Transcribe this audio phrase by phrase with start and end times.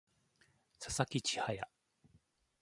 [0.79, 1.61] 佐々木千隼